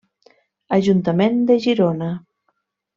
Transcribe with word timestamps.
Ajuntament 0.79 1.39
de 1.51 1.61
Girona. 1.69 2.13